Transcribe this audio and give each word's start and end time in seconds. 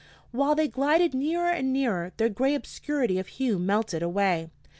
While 0.31 0.55
they 0.55 0.67
glided 0.67 1.13
nearer 1.13 1.51
and 1.51 1.71
nearer, 1.71 2.11
their 2.17 2.27
gray 2.27 2.55
obscurity 2.55 3.19
of 3.19 3.27
hue 3.27 3.59
melted 3.59 4.01
away. 4.01 4.49